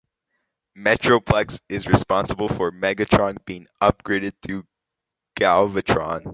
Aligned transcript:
Metroplex 0.75 1.59
is 1.69 1.85
responsible 1.85 2.47
for 2.49 2.71
Megatron 2.71 3.37
being 3.45 3.67
upgraded 3.83 4.33
to 4.47 4.65
Galvatron. 5.39 6.23